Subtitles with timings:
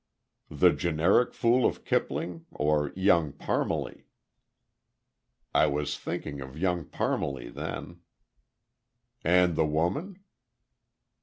[0.49, 4.05] "The generic fool of Kipling, or Young Parmalee?"
[5.53, 7.99] "I was thinking of Young Parmalee, then."
[9.23, 10.17] "And the woman?"